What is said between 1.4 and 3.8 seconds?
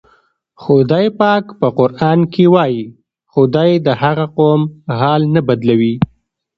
په قرآن کې وایي: "خدای